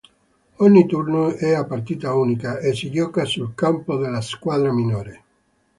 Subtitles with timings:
[0.55, 5.23] Ogni turno è a partita unica e si gioca sul campo della squadra minore.